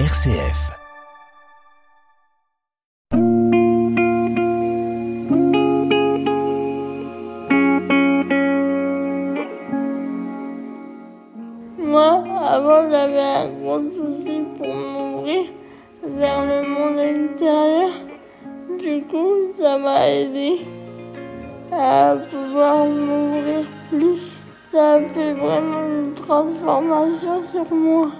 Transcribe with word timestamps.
RCF. 0.00 0.72
Moi, 11.78 12.24
avant, 12.44 12.90
j'avais 12.90 13.20
un 13.20 13.48
gros 13.50 13.82
souci 13.88 14.42
pour 14.58 14.74
m'ouvrir 14.74 15.44
vers 16.02 16.44
le 16.44 16.68
monde 16.68 16.98
extérieur. 16.98 17.90
Du 18.76 19.00
coup, 19.04 19.52
ça 19.56 19.78
m'a 19.78 20.10
aidé 20.10 20.66
à 21.70 22.16
pouvoir 22.32 22.86
m'ouvrir 22.86 23.64
plus. 23.90 24.42
Ça 24.72 24.94
a 24.94 25.00
fait 25.00 25.34
vraiment 25.34 25.86
une 25.86 26.14
transformation 26.14 27.44
sur 27.44 27.72
moi. 27.72 28.10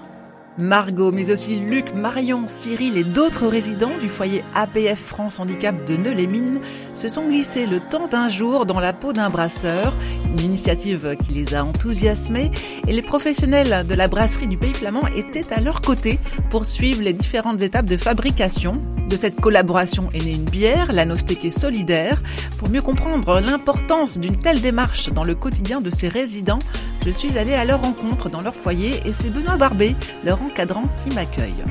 Margot, 0.57 1.11
mais 1.11 1.31
aussi 1.31 1.57
Luc, 1.57 1.93
Marion, 1.93 2.45
Cyril 2.47 2.97
et 2.97 3.03
d'autres 3.03 3.47
résidents 3.47 3.97
du 3.99 4.07
foyer 4.07 4.41
APF 4.53 4.99
France 4.99 5.39
Handicap 5.39 5.85
de 5.85 5.97
Neu-les-Mines 5.97 6.61
se 6.93 7.09
sont 7.09 7.27
glissés 7.27 7.65
le 7.65 7.81
temps 7.81 8.07
d'un 8.07 8.29
jour 8.29 8.65
dans 8.65 8.79
la 8.79 8.93
peau 8.93 9.11
d'un 9.11 9.29
brasseur, 9.29 9.93
une 10.25 10.39
initiative 10.39 11.17
qui 11.25 11.33
les 11.33 11.55
a 11.55 11.65
enthousiasmés 11.65 12.51
et 12.87 12.93
les 12.93 13.01
professionnels 13.01 13.85
de 13.85 13.95
la 13.95 14.07
brasserie 14.07 14.47
du 14.47 14.55
Pays 14.55 14.73
Flamand 14.73 15.07
étaient 15.07 15.51
à 15.53 15.59
leur 15.59 15.81
côté 15.81 16.19
pour 16.49 16.65
suivre 16.65 17.01
les 17.01 17.13
différentes 17.13 17.61
étapes 17.61 17.87
de 17.87 17.97
fabrication. 17.97 18.81
De 19.09 19.17
cette 19.17 19.39
collaboration 19.39 20.09
est 20.13 20.25
née 20.25 20.31
une 20.31 20.45
bière, 20.45 20.93
la 20.93 21.05
Nostéquée 21.05 21.51
solidaire. 21.51 22.23
Pour 22.57 22.69
mieux 22.69 22.81
comprendre 22.81 23.39
l'importance 23.39 24.19
d'une 24.19 24.37
telle 24.37 24.61
démarche 24.61 25.09
dans 25.09 25.23
le 25.23 25.35
quotidien 25.35 25.81
de 25.81 25.91
ces 25.91 26.07
résidents, 26.07 26.59
je 27.05 27.11
suis 27.11 27.37
allée 27.37 27.53
à 27.53 27.65
leur 27.65 27.83
rencontre 27.83 28.29
dans 28.29 28.41
leur 28.41 28.55
foyer 28.55 28.99
et 29.05 29.13
c'est 29.13 29.29
Benoît 29.29 29.57
Barbet, 29.57 29.95
leur 30.23 30.39
encadrant, 30.45 30.87
qui 31.03 31.13
m'accueille. 31.15 31.63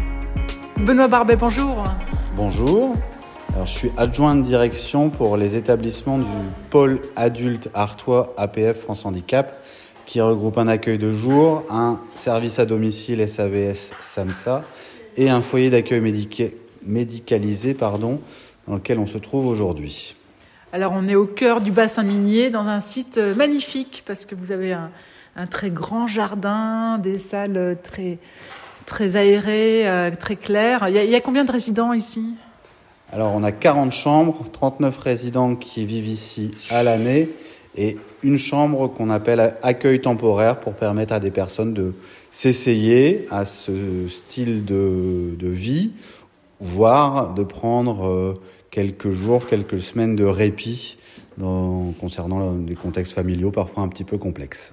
Benoît 0.78 1.08
Barbet, 1.08 1.36
bonjour. 1.36 1.84
Bonjour. 2.36 2.96
Alors, 3.54 3.66
je 3.66 3.72
suis 3.72 3.92
adjoint 3.96 4.34
de 4.34 4.42
direction 4.42 5.10
pour 5.10 5.36
les 5.36 5.56
établissements 5.56 6.18
du 6.18 6.26
pôle 6.70 7.00
adulte 7.14 7.70
Artois 7.72 8.34
APF 8.36 8.80
France 8.80 9.06
Handicap 9.06 9.62
qui 10.06 10.20
regroupe 10.20 10.58
un 10.58 10.68
accueil 10.68 10.98
de 10.98 11.12
jour, 11.12 11.64
un 11.70 12.00
service 12.16 12.58
à 12.58 12.66
domicile 12.66 13.26
SAVS 13.26 13.92
SAMSA 14.02 14.64
et 15.16 15.30
un 15.30 15.40
foyer 15.40 15.70
d'accueil 15.70 16.00
médicalisé 16.82 17.74
pardon, 17.74 18.20
dans 18.66 18.74
lequel 18.74 18.98
on 18.98 19.06
se 19.06 19.18
trouve 19.18 19.46
aujourd'hui. 19.46 20.16
Alors 20.72 20.92
on 20.94 21.06
est 21.06 21.14
au 21.14 21.26
cœur 21.26 21.60
du 21.60 21.70
bassin 21.70 22.02
minier 22.02 22.50
dans 22.50 22.66
un 22.66 22.80
site 22.80 23.18
magnifique 23.18 24.02
parce 24.04 24.26
que 24.26 24.34
vous 24.34 24.50
avez 24.50 24.72
un, 24.72 24.90
un 25.36 25.46
très 25.46 25.70
grand 25.70 26.06
jardin, 26.06 26.98
des 26.98 27.18
salles 27.18 27.78
très, 27.82 28.18
très 28.86 29.16
aérées, 29.16 29.88
euh, 29.88 30.10
très 30.18 30.36
claires. 30.36 30.86
Il 30.88 30.94
y, 30.94 30.98
a, 30.98 31.04
il 31.04 31.10
y, 31.10 31.14
a, 31.14 31.20
combien 31.20 31.44
de 31.44 31.52
résidents 31.52 31.92
ici? 31.92 32.34
Alors 33.12 33.32
on 33.34 33.42
a 33.42 33.52
40 33.52 33.92
chambres, 33.92 34.44
39 34.52 34.96
résidents 34.98 35.54
qui 35.54 35.86
vivent 35.86 36.08
ici 36.08 36.52
à 36.70 36.82
l'année 36.82 37.28
et 37.76 37.96
une 38.22 38.38
chambre 38.38 38.88
qu'on 38.88 39.10
appelle 39.10 39.56
accueil 39.62 40.00
temporaire 40.00 40.60
pour 40.60 40.74
permettre 40.74 41.12
à 41.12 41.20
des 41.20 41.30
personnes 41.30 41.74
de 41.74 41.94
s'essayer 42.30 43.26
à 43.30 43.44
ce 43.44 44.08
style 44.08 44.64
de, 44.64 45.36
de, 45.38 45.48
vie, 45.48 45.92
voire 46.60 47.34
de 47.34 47.42
prendre 47.42 48.06
euh, 48.06 48.34
quelques 48.70 49.10
jours, 49.10 49.46
quelques 49.46 49.80
semaines 49.80 50.16
de 50.16 50.24
répit 50.24 50.98
dans, 51.36 51.92
concernant 52.00 52.52
des 52.54 52.74
contextes 52.74 53.12
familiaux 53.12 53.50
parfois 53.50 53.82
un 53.82 53.88
petit 53.88 54.04
peu 54.04 54.18
complexes. 54.18 54.72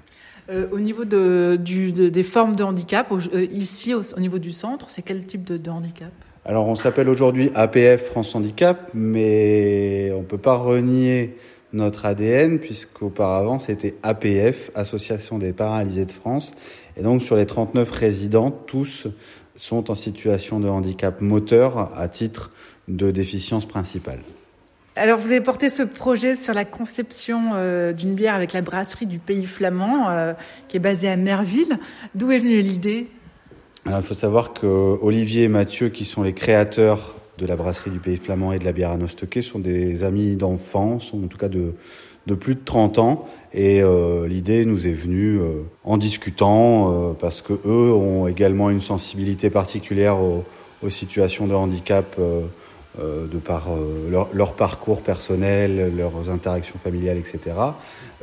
Euh, 0.52 0.68
au 0.72 0.80
niveau 0.80 1.06
de, 1.06 1.56
des 1.56 2.24
formes 2.24 2.58
de 2.58 2.64
handicap, 2.64 3.10
euh, 3.12 3.48
ici 3.54 3.94
au, 3.94 4.02
au, 4.02 4.20
niveau 4.20 4.38
du 4.38 4.52
centre, 4.52 4.90
c'est 4.90 5.02
quel 5.02 5.26
type 5.26 5.46
de, 5.46 5.56
de 5.56 5.70
handicap 5.70 6.12
Alors 6.44 6.68
on 6.68 6.76
s'appelle 6.76 7.08
aujourd'hui 7.08 7.52
APF 7.56 8.08
France 8.08 8.36
Handicap, 8.36 8.90
mais 8.94 10.12
on 10.14 10.24
peut 10.24 10.38
pas 10.38 10.58
renier 10.58 11.38
notre 11.72 12.06
ADN 12.06 12.60
puisqu'auparavant 12.60 13.60
c'était 13.60 13.96
APF, 14.04 14.72
Association 14.76 15.38
des 15.38 15.54
paralysés 15.54 16.06
de 16.06 16.12
France. 16.12 16.54
Et 16.98 17.02
donc 17.02 17.22
sur 17.22 17.38
les 17.38 17.46
39 17.46 17.90
résidents, 17.90 18.52
tous 18.52 19.08
sont 19.56 19.90
en 19.90 19.96
situation 19.96 20.60
de 20.60 20.68
handicap 20.68 21.22
moteur 21.22 21.98
à 21.98 22.10
titre 22.10 22.52
de 22.90 23.10
déficience 23.12 23.66
principale. 23.66 24.20
Alors, 24.98 25.20
vous 25.20 25.28
avez 25.28 25.40
porté 25.40 25.70
ce 25.70 25.84
projet 25.84 26.36
sur 26.36 26.54
la 26.54 26.66
conception 26.66 27.52
euh, 27.54 27.94
d'une 27.94 28.14
bière 28.14 28.36
avec 28.36 28.52
la 28.52 28.62
brasserie 28.62 29.06
du 29.06 29.20
Pays 29.20 29.46
Flamand, 29.46 30.10
euh, 30.10 30.34
qui 30.68 30.76
est 30.76 30.82
basée 30.82 31.08
à 31.08 31.16
Merville. 31.16 31.80
D'où 32.14 32.30
est 32.32 32.40
venue 32.40 32.60
l'idée? 32.60 33.08
Il 33.86 34.02
faut 34.02 34.14
savoir 34.14 34.52
que 34.52 34.68
Olivier 34.68 35.44
et 35.44 35.48
Mathieu, 35.48 35.88
qui 35.88 36.04
sont 36.04 36.24
les 36.24 36.34
créateurs 36.34 37.16
de 37.38 37.46
la 37.46 37.56
brasserie 37.56 37.90
du 37.90 38.00
Pays 38.00 38.18
Flamand 38.18 38.52
et 38.52 38.60
de 38.60 38.66
la 38.66 38.74
bière 38.74 38.92
à 38.92 38.98
Nostoquet, 38.98 39.42
sont 39.42 39.60
des 39.60 40.04
amis 40.04 40.36
d'enfance, 40.36 41.14
en 41.14 41.28
tout 41.28 41.38
cas 41.38 41.48
de, 41.48 41.74
de 42.28 42.36
plus 42.36 42.56
de 42.56 42.62
30 42.64 43.00
ans. 43.00 43.26
Et 43.54 43.82
euh, 43.82 44.28
l'idée 44.28 44.66
nous 44.66 44.88
est 44.88 44.94
venue 44.94 45.40
en 45.86 45.96
discutant, 45.96 47.16
parce 47.18 47.42
que 47.42 47.54
eux 47.54 47.94
ont 47.94 48.28
également 48.28 48.70
une 48.70 48.82
sensibilité 48.82 49.50
particulière 49.50 50.18
aux 50.20 50.90
situations 50.90 51.48
de 51.48 51.54
handicap 51.54 52.18
euh, 53.00 53.26
de 53.26 53.38
par 53.38 53.72
euh, 53.72 54.10
leur, 54.10 54.28
leur, 54.34 54.54
parcours 54.54 55.02
personnel, 55.02 55.96
leurs 55.96 56.30
interactions 56.30 56.78
familiales, 56.78 57.18
etc. 57.18 57.40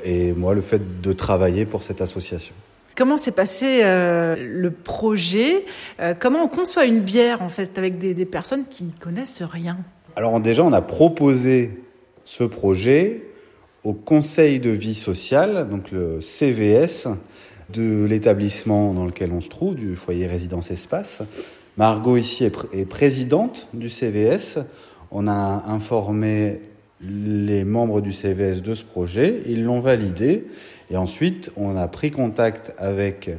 Et 0.04 0.32
moi, 0.32 0.52
le 0.52 0.60
fait 0.60 1.00
de 1.00 1.12
travailler 1.14 1.64
pour 1.64 1.82
cette 1.82 2.02
association. 2.02 2.54
Comment 2.94 3.16
s'est 3.16 3.32
passé 3.32 3.80
euh, 3.82 4.36
le 4.38 4.70
projet? 4.70 5.64
Comment 6.18 6.42
on 6.42 6.48
conçoit 6.48 6.84
une 6.84 7.00
bière 7.00 7.40
en 7.40 7.48
fait 7.48 7.78
avec 7.78 7.98
des, 7.98 8.12
des 8.12 8.26
personnes 8.26 8.64
qui 8.70 8.84
ne 8.84 8.90
connaissent 8.90 9.42
rien? 9.42 9.78
Alors 10.16 10.38
déjà, 10.38 10.64
on 10.64 10.72
a 10.72 10.82
proposé 10.82 11.80
ce 12.24 12.44
projet 12.44 13.22
au 13.84 13.94
Conseil 13.94 14.60
de 14.60 14.70
vie 14.70 14.94
sociale, 14.96 15.66
donc 15.70 15.90
le 15.92 16.20
CVS 16.20 17.08
de 17.70 18.04
l'établissement 18.04 18.92
dans 18.92 19.06
lequel 19.06 19.32
on 19.32 19.40
se 19.40 19.48
trouve, 19.48 19.74
du 19.74 19.96
foyer 19.96 20.26
résidence 20.26 20.70
espace, 20.70 21.22
Margot 21.78 22.16
ici 22.16 22.42
est, 22.42 22.50
pr 22.50 22.66
est, 22.72 22.84
présidente 22.86 23.68
du 23.72 23.88
CVS. 23.88 24.58
On 25.12 25.28
a 25.28 25.62
informé 25.68 26.56
les 27.00 27.62
membres 27.62 28.00
du 28.00 28.12
CVS 28.12 28.62
de 28.62 28.74
ce 28.74 28.82
projet, 28.82 29.42
ils 29.46 29.62
l'ont 29.62 29.78
validé 29.78 30.46
et 30.90 30.96
ensuite 30.96 31.52
on 31.56 31.76
a 31.76 31.86
pris 31.86 32.10
contact 32.10 32.74
avec 32.78 33.30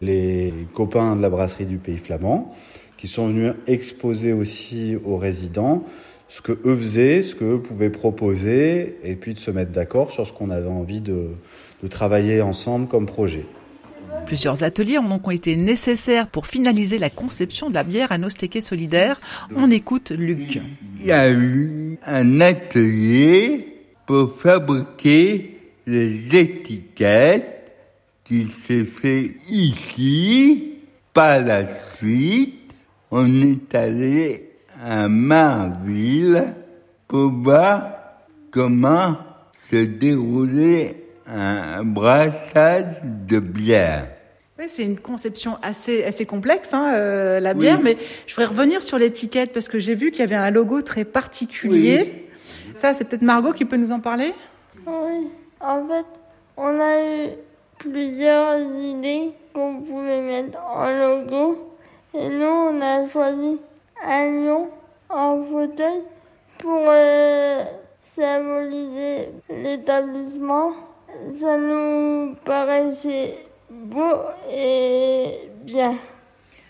les 0.00 0.54
copains 0.74 1.16
de 1.16 1.22
la 1.22 1.28
brasserie 1.28 1.66
du 1.66 1.78
Pays 1.78 1.98
Flamand 1.98 2.54
qui 2.98 3.08
sont 3.08 3.26
venus 3.26 3.54
exposer 3.66 4.32
aussi 4.32 4.96
aux 5.04 5.16
résidents 5.16 5.82
ce 6.28 6.40
que 6.40 6.52
eux 6.52 6.76
faisaient, 6.76 7.22
ce 7.22 7.34
que 7.34 7.56
eux 7.56 7.60
pouvaient 7.60 7.90
proposer 7.90 9.00
et 9.02 9.16
puis 9.16 9.34
de 9.34 9.40
se 9.40 9.50
mettre 9.50 9.72
d'accord 9.72 10.12
sur 10.12 10.24
ce 10.24 10.32
qu'on 10.32 10.50
avait 10.50 10.68
envie 10.68 11.00
de 11.00 11.30
travailler 11.90 12.42
ensemble 12.42 12.86
comme 12.86 13.06
projet. 13.06 13.44
Plusieurs 14.26 14.62
ateliers 14.62 14.98
ont 14.98 15.08
donc 15.08 15.32
été 15.32 15.56
nécessaires 15.56 16.26
pour 16.26 16.46
finaliser 16.46 16.98
la 16.98 17.10
conception 17.10 17.70
de 17.70 17.74
la 17.74 17.82
bière 17.82 18.12
à 18.12 18.18
Nostéqué 18.18 18.60
solidaire. 18.60 19.18
On 19.56 19.70
écoute 19.70 20.10
Luc. 20.10 20.60
Il 21.00 21.06
y 21.06 21.12
a 21.12 21.30
eu 21.30 21.98
un 22.04 22.40
atelier 22.40 23.68
pour 24.06 24.38
fabriquer 24.38 25.58
les 25.86 26.36
étiquettes 26.36 27.72
qui 28.24 28.48
s'est 28.66 28.84
fait 28.84 29.32
ici. 29.48 30.74
Par 31.14 31.40
la 31.40 31.64
suite, 31.96 32.74
on 33.10 33.42
est 33.42 33.74
allé 33.74 34.50
à 34.84 35.08
Marville 35.08 36.54
pour 37.08 37.32
voir 37.32 37.90
comment 38.50 39.16
se 39.70 39.84
déroulait 39.84 41.07
un 41.28 41.84
brassage 41.84 43.00
de 43.02 43.38
bière. 43.38 44.06
Oui, 44.58 44.64
c'est 44.66 44.82
une 44.82 44.98
conception 44.98 45.56
assez, 45.62 46.02
assez 46.04 46.26
complexe, 46.26 46.74
hein, 46.74 46.92
euh, 46.94 47.38
la 47.38 47.54
bière, 47.54 47.78
oui. 47.78 47.84
mais 47.84 47.96
je 48.26 48.34
voudrais 48.34 48.46
revenir 48.46 48.82
sur 48.82 48.98
l'étiquette 48.98 49.52
parce 49.52 49.68
que 49.68 49.78
j'ai 49.78 49.94
vu 49.94 50.10
qu'il 50.10 50.20
y 50.20 50.22
avait 50.22 50.34
un 50.34 50.50
logo 50.50 50.82
très 50.82 51.04
particulier. 51.04 52.26
Oui. 52.66 52.74
Ça, 52.74 52.92
c'est 52.92 53.04
peut-être 53.04 53.22
Margot 53.22 53.52
qui 53.52 53.64
peut 53.64 53.76
nous 53.76 53.92
en 53.92 54.00
parler? 54.00 54.34
Oui, 54.86 55.28
en 55.60 55.86
fait, 55.86 56.06
on 56.56 56.80
a 56.80 57.00
eu 57.02 57.28
plusieurs 57.78 58.58
idées 58.82 59.32
qu'on 59.52 59.80
pouvait 59.82 60.20
mettre 60.20 60.58
en 60.58 60.90
logo. 60.90 61.76
Et 62.14 62.28
nous, 62.28 62.44
on 62.44 62.80
a 62.80 63.08
choisi 63.08 63.60
un 64.02 64.26
lion 64.26 64.68
en 65.08 65.42
fauteuil 65.44 66.02
pour 66.58 66.84
euh, 66.88 67.64
symboliser 68.16 69.28
l'établissement. 69.50 70.72
Ça 71.40 71.58
nous 71.58 72.34
paraissait 72.44 73.34
beau 73.70 74.14
et 74.52 75.50
bien. 75.64 75.96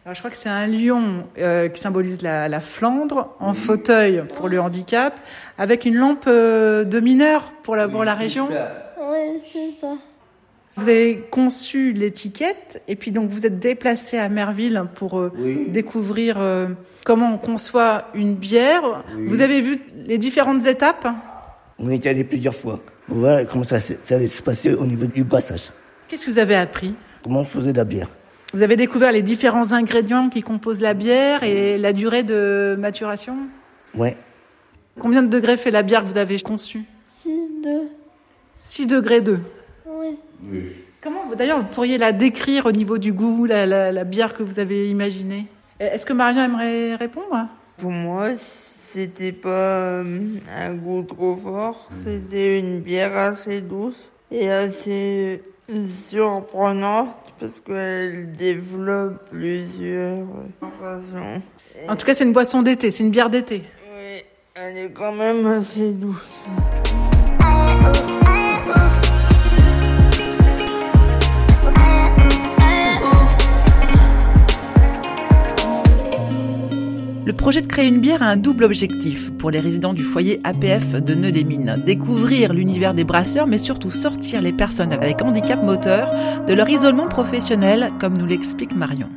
Alors, 0.05 0.15
je 0.15 0.21
crois 0.21 0.31
que 0.31 0.37
c'est 0.37 0.49
un 0.49 0.67
lion 0.67 1.27
euh, 1.39 1.69
qui 1.69 1.81
symbolise 1.81 2.23
la, 2.23 2.49
la 2.49 2.61
Flandre, 2.61 3.37
en 3.41 3.53
fauteuil 3.53 4.25
pour 4.37 4.49
le 4.49 4.59
handicap, 4.61 5.21
avec 5.59 5.85
une 5.85 5.97
lampe 5.97 6.25
euh, 6.29 6.85
de 6.85 6.99
mineur 7.01 7.53
pour 7.63 7.77
la, 7.77 7.89
pour 7.89 8.05
la 8.05 8.15
région. 8.15 8.49
Oui, 8.49 9.41
c'est 9.47 9.79
ça. 9.81 9.95
Vous 10.77 10.89
avez 10.89 11.27
conçu 11.31 11.93
l'étiquette 11.93 12.83
et 12.87 12.95
puis 12.95 13.11
donc 13.11 13.31
vous 13.31 13.45
êtes 13.47 13.59
déplacé 13.59 14.17
à 14.17 14.29
Merville 14.29 14.85
pour 14.95 15.19
euh, 15.19 15.33
découvrir 15.67 16.37
euh, 16.39 16.69
comment 17.05 17.35
on 17.35 17.39
conçoit 17.39 18.05
une 18.15 18.35
bière. 18.35 19.05
Vous 19.27 19.43
avez 19.43 19.61
vu 19.61 19.81
les 20.07 20.19
différentes 20.19 20.67
étapes? 20.67 21.09
On 21.81 21.91
y 21.91 21.95
est 21.95 22.07
allé 22.07 22.23
plusieurs 22.23 22.55
fois. 22.55 22.79
Voit 23.09 23.45
comment 23.45 23.65
ça, 23.65 23.79
ça 23.81 24.15
allait 24.17 24.27
se 24.27 24.43
passer 24.43 24.75
au 24.75 24.85
niveau 24.85 25.07
du 25.07 25.25
brassage. 25.25 25.71
Qu'est-ce 26.09 26.27
que 26.27 26.31
vous 26.31 26.39
avez 26.39 26.55
appris? 26.57 26.95
Comment 27.23 27.41
on 27.41 27.45
faisait 27.45 27.73
de 27.73 27.79
la 27.79 27.85
bière. 27.85 28.09
Vous 28.55 28.63
avez 28.63 28.77
découvert 28.77 29.13
les 29.13 29.23
différents 29.23 29.73
ingrédients 29.73 30.29
qui 30.31 30.43
composent 30.43 30.81
la 30.81 30.95
bière 30.95 31.43
et 31.43 31.79
la 31.79 31.93
durée 31.93 32.23
de 32.23 32.77
maturation? 32.79 33.37
Ouais. 33.95 34.17
Combien 34.99 35.23
de 35.23 35.29
degrés 35.29 35.57
fait 35.57 35.71
la 35.71 35.83
bière 35.83 36.03
que 36.05 36.09
vous 36.09 36.19
avez 36.19 36.39
conçue? 36.41 36.85
6, 37.07 37.29
2. 37.63 37.71
6 38.59 38.87
degrés 38.87 39.21
2. 39.21 39.39
Oui. 39.87 40.19
Comment, 41.03 41.25
vous- 41.27 41.35
d'ailleurs, 41.35 41.59
vous 41.59 41.67
pourriez 41.67 41.99
la 41.99 42.13
décrire 42.13 42.67
au 42.67 42.73
niveau 42.73 42.99
du 42.99 43.13
goût, 43.13 43.45
la, 43.45 43.67
la- 43.67 43.93
la 43.93 44.05
bière 44.05 44.35
que 44.35 44.43
vous 44.43 44.59
avez 44.59 44.91
imaginée? 44.91 45.47
Est-ce 45.79 46.05
que 46.07 46.13
Marion 46.13 46.43
aimerait 46.43 46.97
répondre? 46.97 47.47
Pour 47.77 47.91
moi, 47.93 48.31
c'était 48.93 49.33
pas 49.33 49.49
euh, 49.51 50.39
un 50.57 50.75
goût 50.75 51.03
trop 51.03 51.35
fort. 51.35 51.91
C'était 52.05 52.59
une 52.59 52.81
bière 52.81 53.17
assez 53.17 53.61
douce 53.61 54.11
et 54.31 54.51
assez 54.51 55.43
surprenante 56.09 57.09
parce 57.39 57.61
qu'elle 57.61 58.33
développe 58.33 59.29
plusieurs 59.31 60.27
sensations. 60.61 61.43
En 61.87 61.97
tout 61.97 62.07
cas, 62.07 62.15
c'est 62.15 62.25
une 62.25 62.33
boisson 62.33 62.63
d'été, 62.63 62.91
c'est 62.91 63.05
une 63.05 63.11
bière 63.11 63.29
d'été. 63.29 63.63
Oui, 63.95 64.23
elle 64.55 64.79
est 64.79 64.93
quand 64.93 65.13
même 65.13 65.47
assez 65.47 65.93
douce. 65.93 66.25
Le 77.29 77.35
projet 77.35 77.61
de 77.61 77.67
créer 77.67 77.89
une 77.89 78.01
bière 78.01 78.23
a 78.23 78.29
un 78.29 78.39
double 78.39 78.65
objectif 78.65 79.31
pour 79.37 79.51
les 79.51 79.61
résidents 79.61 79.93
du 79.93 80.03
foyer 80.03 80.41
APF 80.45 80.93
de 80.93 81.13
Neux-les-Mines. 81.13 81.83
Découvrir 81.85 82.55
l'univers 82.55 82.95
des 82.95 83.05
brasseurs, 83.05 83.47
mais 83.47 83.59
surtout 83.59 83.91
sortir 83.91 84.41
les 84.41 84.55
personnes 84.55 84.95
avec 84.95 85.21
handicap 85.21 85.63
moteur 85.63 86.11
de 86.47 86.55
leur 86.55 86.71
isolement 86.71 87.07
professionnel, 87.07 87.93
comme 88.01 88.17
nous 88.17 88.25
l'explique 88.25 88.75
Marion. 88.75 89.11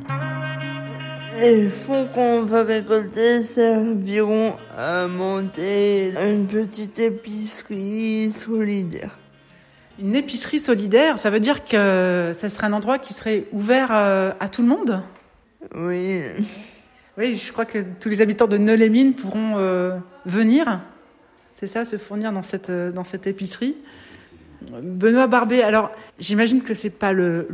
Les 1.39 1.69
fonds 1.69 2.05
qu'on 2.13 2.43
va 2.43 2.63
récolter 2.63 3.43
serviront 3.43 4.55
à 4.77 5.07
monter 5.07 6.09
une 6.09 6.47
petite 6.47 6.99
épicerie 6.99 8.29
solidaire. 8.29 9.19
Une 10.01 10.17
épicerie 10.17 10.59
solidaire, 10.59 11.17
ça 11.17 11.29
veut 11.29 11.39
dire 11.39 11.63
que 11.63 12.33
ça 12.37 12.49
serait 12.49 12.67
un 12.67 12.73
endroit 12.73 12.97
qui 12.97 13.13
serait 13.13 13.45
ouvert 13.53 13.87
euh, 13.91 14.33
à 14.41 14.49
tout 14.49 14.63
le 14.63 14.67
monde? 14.67 15.01
Oui, 15.73 16.19
Je 17.21 17.51
crois 17.51 17.65
que 17.65 17.79
tous 17.99 18.09
les 18.09 18.21
habitants 18.21 18.47
de 18.47 18.57
Neux-les-Mines 18.57 19.13
pourront 19.13 19.57
euh, 19.57 19.97
venir, 20.25 20.81
c'est 21.59 21.67
ça, 21.67 21.85
se 21.85 21.97
fournir 21.97 22.31
dans 22.33 22.43
cette, 22.43 22.69
euh, 22.69 22.91
dans 22.91 23.03
cette 23.03 23.27
épicerie. 23.27 23.75
Benoît 24.81 25.27
Barbet, 25.27 25.63
alors 25.63 25.91
j'imagine 26.19 26.61
que 26.61 26.73
c'est 26.73 26.91
pas 26.91 27.13
le, 27.13 27.47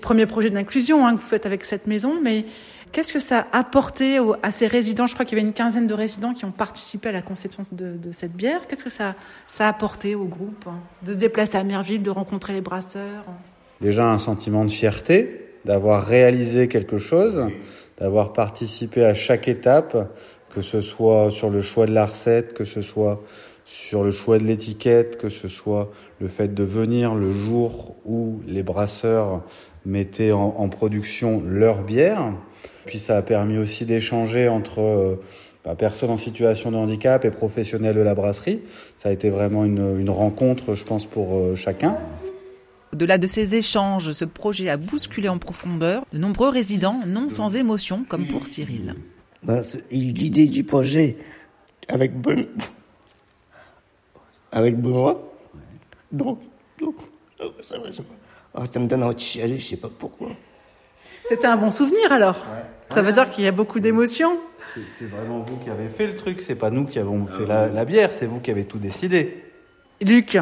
premier 0.00 0.26
projet 0.26 0.50
d'inclusion 0.50 1.06
hein, 1.06 1.14
que 1.14 1.20
vous 1.20 1.26
faites 1.26 1.46
avec 1.46 1.64
cette 1.64 1.86
maison, 1.86 2.14
mais 2.22 2.44
qu'est-ce 2.90 3.12
que 3.12 3.20
ça 3.20 3.46
a 3.52 3.58
apporté 3.58 4.18
à 4.42 4.50
ces 4.50 4.66
résidents? 4.66 5.06
Je 5.06 5.14
crois 5.14 5.24
qu'il 5.24 5.38
y 5.38 5.40
avait 5.40 5.48
une 5.48 5.54
quinzaine 5.54 5.86
de 5.86 5.94
résidents 5.94 6.34
qui 6.34 6.44
ont 6.44 6.50
participé 6.50 7.10
à 7.10 7.12
la 7.12 7.22
conception 7.22 7.62
de, 7.70 8.12
cette 8.12 8.32
bière. 8.32 8.66
Qu'est-ce 8.66 8.82
que 8.82 8.90
ça, 8.90 9.14
a 9.60 9.68
apporté 9.68 10.16
au 10.16 10.24
groupe 10.24 10.64
hein 10.66 10.80
De 11.02 11.12
se 11.12 11.18
déplacer 11.18 11.56
à 11.56 11.62
Merville, 11.62 12.02
de 12.02 12.10
rencontrer 12.10 12.52
les 12.52 12.60
brasseurs 12.60 13.24
Déjà 13.80 14.10
un 14.10 14.18
sentiment 14.18 14.64
de 14.64 14.72
fierté 14.72 15.44
d'avoir 15.64 16.04
réalisé 16.06 16.66
quelque 16.66 16.98
chose, 16.98 17.46
d'avoir 18.00 18.32
participé 18.32 19.04
à 19.04 19.14
chaque 19.14 19.48
étape, 19.48 20.12
que 20.54 20.62
ce 20.62 20.80
soit 20.80 21.30
sur 21.30 21.50
le 21.50 21.60
choix 21.60 21.86
de 21.86 21.92
la 21.92 22.06
recette, 22.06 22.54
que 22.54 22.64
ce 22.64 22.82
soit 22.82 23.22
sur 23.64 24.02
le 24.02 24.10
choix 24.10 24.38
de 24.38 24.44
l'étiquette, 24.44 25.18
que 25.18 25.28
ce 25.28 25.46
soit 25.48 25.90
le 26.20 26.28
fait 26.28 26.54
de 26.54 26.62
venir 26.62 27.14
le 27.14 27.32
jour 27.32 27.96
où 28.06 28.40
les 28.46 28.62
brasseurs 28.62 29.42
mettaient 29.84 30.32
en, 30.32 30.68
production 30.68 31.42
leur 31.46 31.82
bière. 31.82 32.32
Puis 32.86 32.98
ça 32.98 33.18
a 33.18 33.22
permis 33.22 33.58
aussi 33.58 33.84
d'échanger 33.84 34.48
entre 34.48 34.80
euh, 34.80 35.20
bah, 35.64 35.74
personnes 35.74 36.10
en 36.10 36.16
situation 36.16 36.70
de 36.70 36.76
handicap 36.76 37.24
et 37.24 37.30
professionnels 37.30 37.94
de 37.94 38.00
la 38.00 38.14
brasserie. 38.14 38.62
Ça 38.96 39.10
a 39.10 39.12
été 39.12 39.28
vraiment 39.28 39.64
une, 39.64 40.00
une 40.00 40.10
rencontre, 40.10 40.74
je 40.74 40.84
pense, 40.84 41.04
pour 41.04 41.36
euh, 41.36 41.54
chacun. 41.54 41.98
Au-delà 42.92 43.18
de 43.18 43.26
ces 43.26 43.54
échanges, 43.54 44.12
ce 44.12 44.24
projet 44.24 44.68
a 44.68 44.76
bousculé 44.76 45.28
en 45.28 45.38
profondeur 45.38 46.04
de 46.12 46.18
nombreux 46.18 46.48
résidents 46.48 47.00
non 47.06 47.28
sans 47.30 47.54
émotion, 47.54 48.04
comme 48.08 48.26
pour 48.26 48.46
Cyril. 48.46 48.94
Ben, 49.42 49.62
c'est- 49.62 49.84
L'idée 49.90 50.46
du 50.46 50.64
projet 50.64 51.16
avec 51.88 52.18
Ben... 52.20 52.46
avec 54.52 54.76
Benoît. 54.80 55.22
Donc, 56.10 56.40
donc, 56.80 56.96
ça 57.62 57.78
va, 57.78 57.92
ça 57.92 58.02
va. 58.02 58.08
Ah, 58.54 58.64
ça 58.72 58.80
me 58.80 58.86
donne 58.86 59.02
envie 59.02 59.14
de 59.14 59.20
chialer, 59.20 59.58
je 59.58 59.68
sais 59.68 59.76
pas 59.76 59.90
pourquoi. 59.96 60.30
C'était 61.26 61.46
un 61.46 61.56
bon 61.56 61.70
souvenir 61.70 62.10
alors 62.10 62.36
Ça 62.88 63.02
veut 63.02 63.12
dire 63.12 63.30
qu'il 63.30 63.44
y 63.44 63.46
a 63.46 63.52
beaucoup 63.52 63.80
d'émotions 63.80 64.38
C'est- 64.74 64.80
C'est 64.98 65.04
vraiment 65.04 65.40
vous 65.40 65.56
qui 65.58 65.68
avez 65.68 65.88
fait 65.90 66.06
le 66.06 66.16
truc, 66.16 66.40
c'est 66.40 66.54
pas 66.54 66.70
nous 66.70 66.86
qui 66.86 66.98
avons 66.98 67.26
fait 67.26 67.44
la, 67.46 67.68
la 67.68 67.84
bière, 67.84 68.10
c'est 68.12 68.24
vous 68.26 68.40
qui 68.40 68.50
avez 68.50 68.64
tout 68.64 68.78
décidé. 68.78 69.44
Luc, 70.00 70.38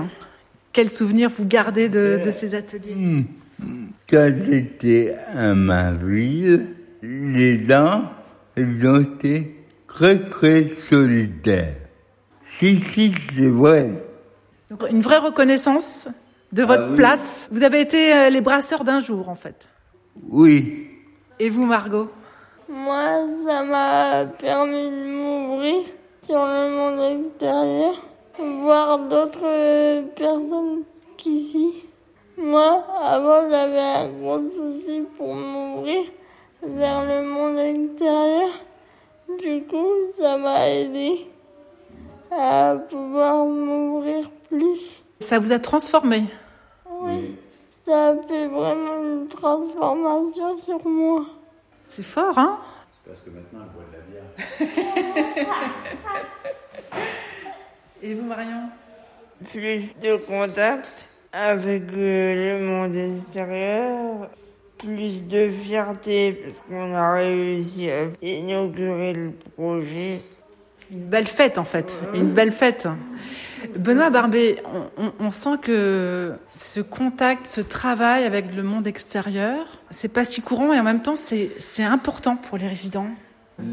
quel 0.77 0.91
souvenir 0.91 1.31
vous 1.31 1.47
gardez 1.47 1.89
de, 1.89 2.21
de 2.23 2.31
ces 2.31 2.55
ateliers 2.55 3.25
Quand 4.11 4.31
j'étais 4.45 5.17
à 5.35 5.55
ma 5.55 5.93
ville, 5.93 6.67
les 7.03 7.65
gens, 7.65 8.11
ont 8.59 9.01
été 9.01 9.65
très 9.87 10.19
très 10.29 10.69
solidaires. 10.69 11.77
Si, 12.45 12.79
si, 12.93 13.15
c'est 13.35 13.49
vrai. 13.49 13.91
Donc, 14.71 14.85
Une 14.91 15.01
vraie 15.01 15.17
reconnaissance 15.17 16.11
de 16.53 16.63
votre 16.63 16.91
oui. 16.91 16.97
place. 16.97 17.49
Vous 17.51 17.63
avez 17.63 17.81
été 17.81 18.13
euh, 18.13 18.29
les 18.29 18.43
brasseurs 18.43 18.85
d'un 18.85 19.01
jour 19.01 19.31
en 19.31 19.35
fait. 19.35 19.67
Oui. 20.29 20.91
Et 21.39 21.49
vous 21.49 21.65
Margot? 21.65 22.11
Moi, 22.69 23.27
ça 23.47 23.63
m'a 23.63 24.27
permis 24.39 24.91
de 24.91 25.07
m'ouvrir 25.07 25.77
sur 26.21 26.37
le 26.37 26.71
monde 26.71 27.25
extérieur, 27.25 27.95
voir 28.39 28.99
d'autres 28.99 30.03
personnes 30.15 30.83
qu'ici. 31.17 31.85
Moi, 32.37 32.85
avant, 33.03 33.49
j'avais 33.49 33.79
un 33.79 34.09
gros 34.09 34.41
souci 34.51 35.03
pour 35.17 35.35
m'ouvrir 35.35 36.03
vers 36.63 37.05
le 37.05 37.23
monde 37.23 37.59
extérieur. 37.59 38.51
Du 39.41 39.65
coup, 39.65 40.13
ça 40.19 40.37
m'a 40.37 40.69
aidé 40.69 41.27
à 42.31 42.77
pouvoir 42.89 43.45
m'ouvrir 43.47 44.29
plus. 44.49 45.03
Ça 45.21 45.39
vous 45.39 45.53
a 45.53 45.59
transformé? 45.59 46.25
Oui, 47.01 47.37
ça 47.87 48.09
a 48.09 48.17
fait 48.29 48.47
vraiment 48.49 49.03
une 49.03 49.29
transformation 49.29 50.59
sur 50.59 50.87
moi. 50.87 51.25
C'est 51.89 52.05
fort, 52.05 52.37
hein? 52.39 52.59
Parce 53.07 53.21
que 53.21 53.31
maintenant, 53.31 53.61
elle 53.63 53.71
boit 53.73 53.85
de 53.91 53.97
la 53.97 54.03
bière. 54.11 54.31
Et 58.03 58.15
vous 58.15 58.27
Marion? 58.27 58.69
Plus 59.53 59.83
de 60.03 60.17
contact 60.17 61.09
avec 61.33 61.83
euh, 61.93 62.59
le 62.59 62.65
monde 62.67 62.95
extérieur, 62.97 64.31
plus 64.79 65.27
de 65.27 65.49
fierté 65.51 66.33
parce 66.43 66.57
qu'on 66.69 66.95
a 66.95 67.13
réussi 67.15 67.91
à 67.91 68.05
inaugurer 68.23 69.13
le 69.13 69.31
projet. 69.57 70.21
Une 70.91 71.01
belle 71.01 71.27
fête 71.27 71.59
en 71.59 71.65
fait, 71.65 71.99
une 72.15 72.31
belle 72.31 72.53
fête. 72.53 72.87
Benoît 73.77 74.11
Barbet, 74.11 74.63
on, 74.99 75.03
on- 75.05 75.13
on 75.19 75.31
sent 75.31 75.59
que 75.61 76.33
ce 76.49 76.81
contact, 76.81 77.49
ce 77.49 77.61
travail 77.61 78.25
avec 78.25 78.55
le 78.55 78.63
monde 78.63 78.87
extérieur, 78.87 79.67
c'est 79.91 80.09
pas 80.09 80.25
si 80.25 80.43
courant 80.43 80.73
et 80.73 80.79
en 80.79 80.85
même 80.85 81.03
temps 81.03 81.17
c'est 81.17 81.51
c'est 81.59 81.83
important 81.83 82.37
pour 82.37 82.57
les 82.57 82.69
résidents. 82.69 83.09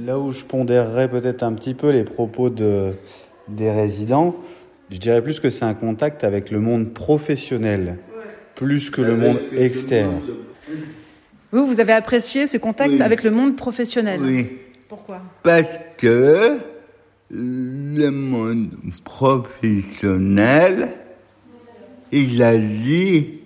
Là 0.06 0.18
où 0.18 0.32
je 0.32 0.44
pondérerais 0.44 1.08
peut-être 1.10 1.44
un 1.44 1.54
petit 1.54 1.74
peu 1.76 1.92
les 1.92 2.04
propos 2.06 2.50
de, 2.50 2.94
des 3.48 3.72
résidents, 3.72 4.36
je 4.90 4.98
dirais 4.98 5.22
plus 5.22 5.40
que 5.40 5.50
c'est 5.50 5.66
un 5.66 5.74
contact 5.74 6.24
avec 6.24 6.52
le 6.52 6.60
monde 6.60 6.94
professionnel, 6.94 7.98
plus 8.56 8.90
que 8.90 9.02
le 9.02 9.18
monde 9.18 9.40
externe. 9.56 10.22
Vous, 11.52 11.66
vous 11.66 11.80
avez 11.80 11.94
apprécié 11.94 12.48
ce 12.48 12.58
contact 12.58 12.92
Oui. 12.92 13.02
avec 13.02 13.24
le 13.24 13.32
monde 13.32 13.56
professionnel? 13.56 14.20
Oui. 14.24 14.48
Pourquoi? 14.90 15.22
Parce 15.44 15.80
que 15.98 16.58
le 17.30 18.10
monde 18.10 18.70
professionnel, 19.04 20.94
il 22.12 22.42
agit 22.42 23.40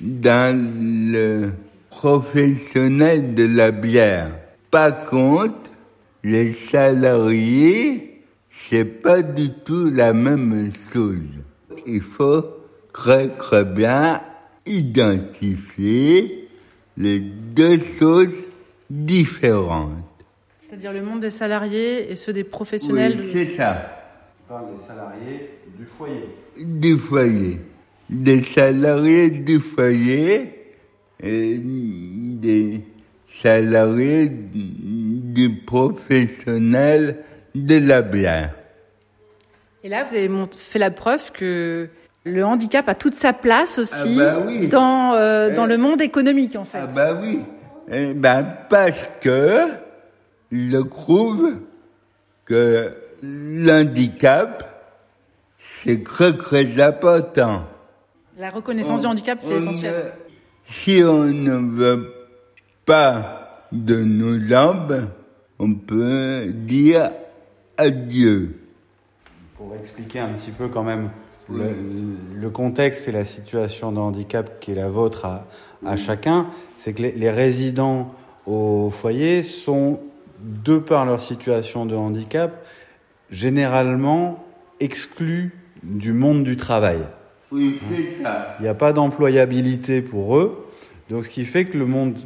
dans 0.00 0.56
le 0.80 1.50
professionnel 1.90 3.34
de 3.34 3.46
la 3.56 3.70
bière. 3.70 4.30
Par 4.70 5.06
contre, 5.06 5.54
les 6.24 6.52
salariés, 6.70 8.09
c'est 8.70 8.84
pas 8.84 9.20
du 9.22 9.50
tout 9.50 9.90
la 9.90 10.12
même 10.12 10.70
chose. 10.92 11.18
Il 11.86 12.02
faut 12.02 12.44
très 12.92 13.26
très 13.30 13.64
bien 13.64 14.22
identifier 14.64 16.48
les 16.96 17.18
deux 17.18 17.80
choses 17.80 18.36
différentes. 18.88 19.90
C'est-à-dire 20.60 20.92
le 20.92 21.02
monde 21.02 21.18
des 21.18 21.30
salariés 21.30 22.12
et 22.12 22.14
ceux 22.14 22.32
des 22.32 22.44
professionnels. 22.44 23.18
Oui, 23.20 23.30
c'est 23.32 23.56
ça. 23.56 23.90
On 24.44 24.52
parle 24.52 24.66
des 24.66 24.86
salariés 24.86 25.50
du 25.76 25.84
foyer. 25.84 26.28
Du 26.56 26.96
foyer. 26.96 27.58
Des 28.08 28.42
salariés 28.44 29.30
du 29.30 29.58
foyer 29.58 30.52
et 31.20 31.58
des 31.58 32.82
salariés 33.28 34.30
du 34.30 35.56
professionnel 35.66 37.24
de 37.56 37.78
la 37.78 38.02
bière. 38.02 38.54
Et 39.82 39.88
là, 39.88 40.04
vous 40.04 40.14
avez 40.14 40.30
fait 40.58 40.78
la 40.78 40.90
preuve 40.90 41.32
que 41.32 41.88
le 42.24 42.44
handicap 42.44 42.88
a 42.88 42.94
toute 42.94 43.14
sa 43.14 43.32
place 43.32 43.78
aussi 43.78 44.18
Ah 44.20 44.36
bah 44.38 44.44
oui. 44.46 44.68
dans, 44.68 45.14
euh, 45.14 45.54
dans 45.54 45.64
Eh. 45.66 45.68
le 45.70 45.78
monde 45.78 46.00
économique, 46.02 46.54
en 46.56 46.64
fait. 46.64 46.80
Ah 46.82 46.86
bah 46.86 47.18
oui. 47.20 47.40
Eh 47.90 48.12
ben 48.14 48.46
parce 48.68 49.08
que 49.20 49.68
je 50.52 50.76
trouve 50.78 51.56
que 52.44 52.92
l'handicap, 53.22 54.84
c'est 55.82 56.04
très 56.04 56.32
très 56.36 56.80
important. 56.80 57.64
La 58.38 58.50
reconnaissance 58.50 59.00
du 59.02 59.06
handicap, 59.06 59.38
c'est 59.40 59.54
essentiel. 59.54 59.92
ne- 59.94 60.10
si 60.72 61.02
on 61.04 61.24
ne 61.24 61.56
veut 61.74 62.12
pas 62.86 63.64
de 63.72 63.96
nos 63.96 64.40
jambes, 64.46 65.08
on 65.58 65.74
peut 65.74 66.46
dire 66.48 67.10
adieu. 67.76 68.56
Pour 69.60 69.74
expliquer 69.74 70.20
un 70.20 70.28
petit 70.28 70.52
peu 70.52 70.68
quand 70.68 70.82
même 70.82 71.10
le, 71.52 71.66
le 72.34 72.48
contexte 72.48 73.06
et 73.08 73.12
la 73.12 73.26
situation 73.26 73.92
de 73.92 73.98
handicap 73.98 74.58
qui 74.58 74.72
est 74.72 74.74
la 74.74 74.88
vôtre 74.88 75.26
à, 75.26 75.46
à 75.84 75.98
chacun, 75.98 76.46
c'est 76.78 76.94
que 76.94 77.02
les, 77.02 77.12
les 77.12 77.30
résidents 77.30 78.14
au 78.46 78.88
foyer 78.88 79.42
sont, 79.42 80.00
de 80.42 80.78
par 80.78 81.04
leur 81.04 81.20
situation 81.20 81.84
de 81.84 81.94
handicap, 81.94 82.64
généralement 83.30 84.42
exclus 84.80 85.52
du 85.82 86.14
monde 86.14 86.42
du 86.42 86.56
travail. 86.56 87.00
Oui, 87.52 87.78
c'est 87.90 88.22
ça. 88.22 88.56
Il 88.60 88.62
n'y 88.62 88.68
a 88.68 88.74
pas 88.74 88.94
d'employabilité 88.94 90.00
pour 90.00 90.38
eux, 90.38 90.70
donc 91.10 91.26
ce 91.26 91.30
qui 91.30 91.44
fait 91.44 91.66
que 91.66 91.76
le 91.76 91.84
monde 91.84 92.16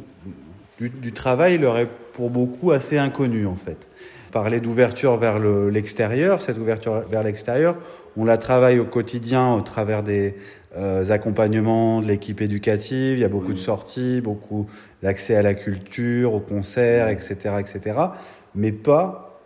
du, 0.77 0.89
du 0.89 1.11
travail 1.11 1.57
leur 1.57 1.77
est 1.79 1.89
pour 2.13 2.29
beaucoup 2.29 2.71
assez 2.71 2.97
inconnu 2.97 3.45
en 3.45 3.57
fait. 3.57 3.89
Parler 4.35 4.59
d'ouverture 4.59 5.15
vers 5.15 5.39
le- 5.39 5.69
l'extérieur, 5.69 6.41
cette 6.41 6.57
ouverture 6.57 7.03
vers 7.09 7.23
l'extérieur, 7.23 7.77
on 8.17 8.25
la 8.25 8.37
travaille 8.37 8.79
au 8.79 8.83
quotidien 8.83 9.53
au 9.53 9.61
travers 9.61 10.03
des 10.03 10.35
euh, 10.75 11.09
accompagnements 11.09 12.01
de 12.01 12.07
l'équipe 12.07 12.41
éducative. 12.41 13.17
Il 13.17 13.21
y 13.21 13.23
a 13.23 13.29
beaucoup 13.29 13.53
de 13.53 13.57
sorties, 13.57 14.19
beaucoup 14.19 14.67
d'accès 15.01 15.37
à 15.37 15.41
la 15.41 15.53
culture, 15.53 16.33
aux 16.33 16.41
concerts, 16.41 17.07
etc., 17.07 17.35
etc. 17.61 17.97
Mais 18.55 18.73
pas 18.73 19.39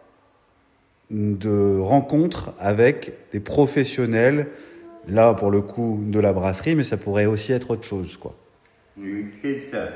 de 1.12 1.78
rencontres 1.80 2.54
avec 2.58 3.14
des 3.32 3.40
professionnels, 3.40 4.48
là 5.08 5.36
pour 5.36 5.52
le 5.52 5.62
coup 5.62 6.00
de 6.04 6.20
la 6.20 6.34
brasserie, 6.34 6.74
mais 6.74 6.84
ça 6.84 6.98
pourrait 6.98 7.28
aussi 7.28 7.52
être 7.52 7.70
autre 7.70 7.84
chose, 7.84 8.18
quoi. 8.18 8.34
Oui, 8.98 9.28
c'est 9.44 9.70
ça. 9.72 9.88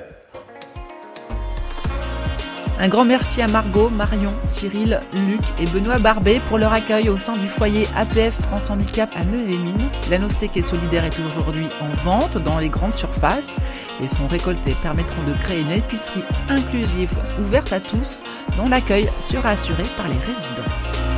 Un 2.79 2.87
grand 2.87 3.05
merci 3.05 3.41
à 3.41 3.47
Margot, 3.47 3.89
Marion, 3.89 4.33
Cyril, 4.47 4.99
Luc 5.13 5.41
et 5.59 5.65
Benoît 5.65 5.99
Barbet 5.99 6.41
pour 6.49 6.57
leur 6.57 6.73
accueil 6.73 7.07
au 7.07 7.17
sein 7.17 7.37
du 7.37 7.47
foyer 7.47 7.85
APF 7.95 8.33
France 8.41 8.69
Handicap 8.69 9.09
à 9.15 9.23
Meux-les-Mines. 9.23 9.89
L'Anostéque 10.09 10.57
et 10.57 10.63
Solidaire 10.63 11.05
est 11.05 11.19
aujourd'hui 11.19 11.67
en 11.81 12.03
vente 12.03 12.37
dans 12.39 12.59
les 12.59 12.69
grandes 12.69 12.95
surfaces. 12.95 13.59
Les 14.01 14.07
fonds 14.07 14.27
récoltés 14.27 14.75
permettront 14.81 15.23
de 15.23 15.33
créer 15.43 15.61
une 15.61 15.71
épicerie 15.71 16.23
inclusive 16.49 17.11
ouverte 17.39 17.71
à 17.71 17.79
tous 17.79 18.23
dont 18.57 18.67
l'accueil 18.67 19.07
sera 19.19 19.49
assuré 19.49 19.83
par 19.95 20.07
les 20.07 20.19
résidents. 20.19 21.12